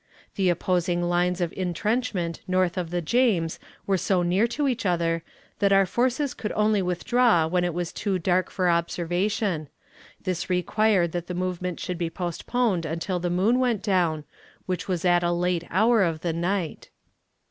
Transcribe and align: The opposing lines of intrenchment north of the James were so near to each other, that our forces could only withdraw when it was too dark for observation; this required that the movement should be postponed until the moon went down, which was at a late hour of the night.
The 0.33 0.49
opposing 0.49 1.03
lines 1.03 1.41
of 1.41 1.53
intrenchment 1.55 2.41
north 2.47 2.75
of 2.75 2.89
the 2.89 3.03
James 3.03 3.59
were 3.85 3.99
so 3.99 4.23
near 4.23 4.47
to 4.47 4.67
each 4.67 4.83
other, 4.83 5.21
that 5.59 5.71
our 5.71 5.85
forces 5.85 6.33
could 6.33 6.51
only 6.53 6.81
withdraw 6.81 7.45
when 7.45 7.63
it 7.63 7.73
was 7.75 7.93
too 7.93 8.17
dark 8.17 8.49
for 8.49 8.67
observation; 8.67 9.69
this 10.23 10.49
required 10.49 11.11
that 11.11 11.27
the 11.27 11.35
movement 11.35 11.79
should 11.79 11.99
be 11.99 12.09
postponed 12.09 12.83
until 12.83 13.19
the 13.19 13.29
moon 13.29 13.59
went 13.59 13.83
down, 13.83 14.23
which 14.65 14.87
was 14.87 15.05
at 15.05 15.21
a 15.21 15.31
late 15.31 15.65
hour 15.69 16.01
of 16.01 16.21
the 16.21 16.33
night. 16.33 16.89